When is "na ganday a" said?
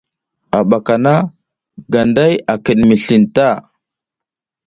1.03-2.53